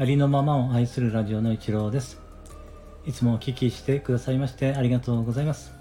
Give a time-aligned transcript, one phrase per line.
[0.00, 2.20] ありのままを愛するラジオの一郎です。
[3.04, 5.72] いつもお聞きしてくださいましてありがとうございます。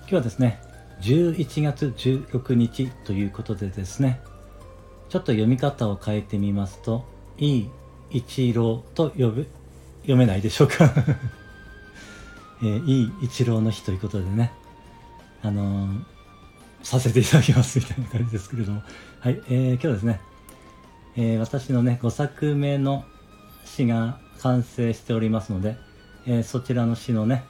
[0.00, 0.60] 今日はですね、
[1.00, 4.20] 11月16日ということでですね、
[5.10, 7.04] ちょっと読み方を変えてみますと、
[7.38, 7.70] いい
[8.10, 9.46] 一郎と呼ぶ、
[10.00, 10.92] 読めないでしょうか？
[12.62, 14.50] えー、いい一郎の日ということでね、
[15.40, 16.02] あのー、
[16.82, 18.82] させていただきますみたいな感じですけれども、
[19.20, 20.20] はい、えー、今日ですね、
[21.16, 23.04] えー、私のね、5作目の
[23.64, 25.76] 詩が完成しておりますので、
[26.26, 27.44] えー、そちらの詩のね、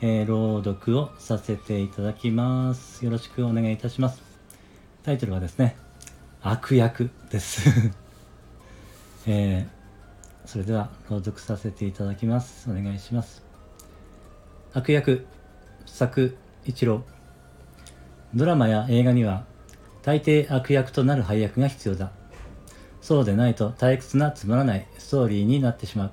[0.00, 3.04] えー、朗読をさせていただきます。
[3.04, 4.22] よろしくお願いいたします。
[5.02, 5.76] タイトルはですね、
[6.42, 7.92] 悪役です
[9.26, 12.70] えー、それでは朗読させていただきます。
[12.70, 13.42] お願いします。
[14.72, 15.26] 悪役、
[15.86, 17.02] 作一郎。
[18.34, 19.44] ドラマや映画には
[20.02, 22.12] 大抵悪役となる配役が必要だ。
[23.04, 26.10] そうでないと退屈なつまらないストーリーになってしまう。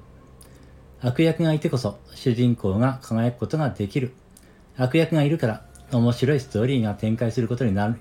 [0.99, 4.11] 悪役がいてこそ主人公が輝くことができる。
[4.75, 7.95] 悪役がいるから面白いストーリーが展開することになる。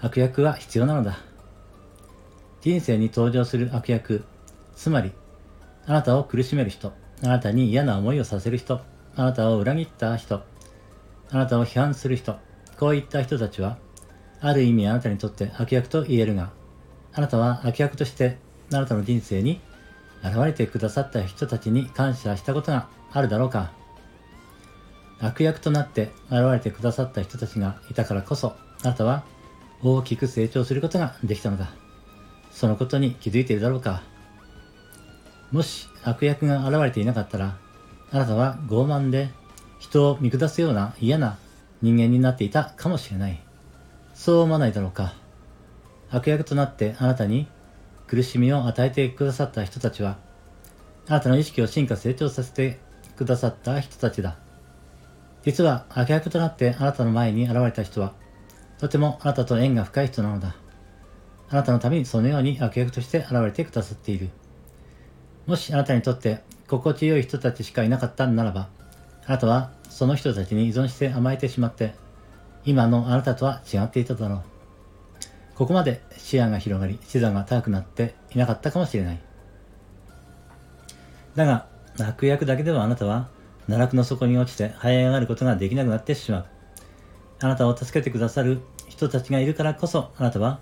[0.00, 1.20] 悪役は必要なのだ。
[2.62, 4.24] 人生に登場する悪役、
[4.74, 5.12] つまり、
[5.86, 6.92] あなたを苦しめる人、
[7.22, 8.80] あなたに嫌な思いをさせる人、
[9.14, 10.42] あなたを裏切った人、
[11.30, 12.34] あなたを批判する人、
[12.76, 13.78] こういった人たちは、
[14.40, 16.50] ある意味あなたにとって悪役と言えるが、
[17.14, 18.38] あなたは悪役として
[18.72, 19.60] あなたの人生に
[20.22, 23.72] 現れてくださった人たちに感謝したことがあるだろうか。
[25.20, 29.24] 悪役となって現れてくださった人たちがいたからこそあなたは
[29.82, 31.70] 大きく成長することができたのだ。
[32.50, 34.02] そのことに気づいているだろうか。
[35.52, 37.56] もし悪役が現れていなかったら
[38.10, 39.30] あなたは傲慢で
[39.78, 41.38] 人を見下すような嫌な
[41.80, 43.40] 人間になっていたかもしれない。
[44.14, 45.14] そう思わないだろうか。
[46.14, 47.48] 悪役となってあなたに
[48.06, 50.16] 苦しみを与えてくださった人たちは、
[51.08, 52.78] あなたの意識を進化成長させて
[53.16, 54.36] くださった人たちだ。
[55.42, 58.12] 実は悪役となってあなたの前に現れた人は、
[58.78, 60.54] とてもあなたと縁が深い人なのだ。
[61.50, 64.30] あなたのためにそのように悪役として現れてくださっている。
[65.46, 68.68] もしあなたにとって心地よい人たちしかいなかったならば、
[69.26, 71.94] あなたはその人たちに依存して甘えてしまって、
[72.64, 74.53] 今のあなたとは違っていただろう。
[75.54, 79.20] ここまで視野が広がり、視座が高くなっていなかったかもしれない。
[81.36, 81.66] だが、
[82.00, 83.28] 悪役だけではあなたは、
[83.66, 86.46] 奈落の底に落ちて這い上がることができなくなってしまう。
[87.40, 90.58] あなたを助けてくださる人たちがいるからこそ、あなたは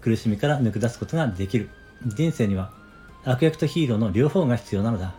[0.00, 1.70] 苦しみから抜け出すことができる。
[2.16, 2.72] 人生には
[3.24, 5.14] 悪役とヒーローの両方が必要なのだ。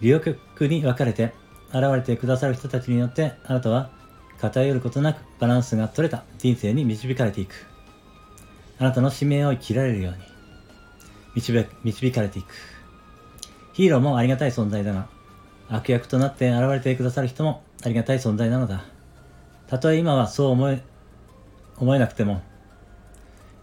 [0.00, 1.32] 両極に分かれて
[1.70, 3.90] 現れてくださる人たちによって、あなたは
[4.38, 7.71] 偏ることなくバランスが取れた人生に導かれていく。
[8.82, 10.18] あなたの使命を生きられるように
[11.84, 12.52] 導かれていく。
[13.74, 15.06] ヒーローもありがたい存在だが、
[15.68, 18.82] 悪役となって現れてくださる人もありがたい存在なのだ。
[19.68, 20.82] たとえ今はそう思え、
[21.76, 22.42] 思えなくても、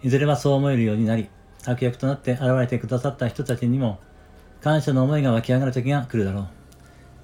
[0.02, 1.28] いずれはそう思えるようになり、
[1.66, 4.00] 悪役となって現れてくださった人たちにも、
[4.62, 6.47] 感謝の思いが湧き上がる時が来るだろう。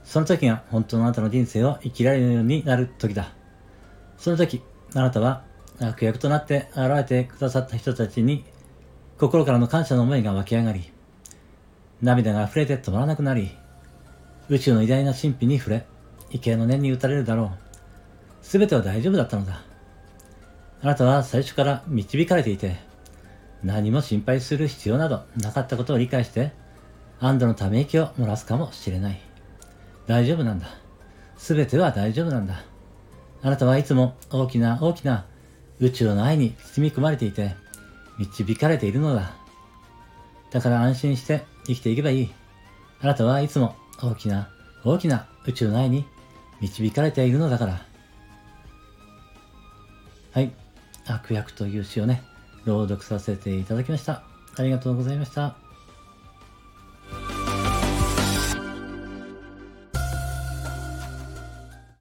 [0.03, 3.31] その時が本当のあなたの人生を生きられるようになる時だ。
[4.17, 4.61] その時、
[4.93, 5.45] あなたは
[5.79, 8.45] 悪役となって現れてくださった人たちに
[9.17, 10.91] 心からの感謝の思いが湧き上がり
[12.01, 13.51] 涙が溢れて止まらなくなり
[14.49, 15.85] 宇宙の偉大な神秘に触れ
[16.29, 17.49] 畏敬の念に打たれるだろう。
[18.41, 19.61] 全ては大丈夫だったのだ。
[20.81, 22.75] あなたは最初から導かれていて
[23.63, 26.51] 何も心配する必要などなかったことを理解して
[27.19, 29.19] 安堵のため息を漏らすかもしれない。
[30.05, 30.67] 大丈夫なんだ。
[31.37, 32.63] 全ては大丈夫なんだ。
[33.41, 35.25] あなたはいつも大きな大きな
[35.79, 37.55] 宇宙の愛に包み込まれていて、
[38.17, 39.31] 導かれているのだ。
[40.51, 42.33] だから安心して生きていけばいい。
[43.01, 44.49] あなたはいつも大きな、
[44.83, 46.05] 大きな宇宙の愛に
[46.61, 47.85] 導かれているのだから。
[50.31, 50.51] はい。
[51.07, 52.23] 悪役という詩をね、
[52.65, 54.23] 朗読させていただきました。
[54.57, 55.64] ありがとうございました。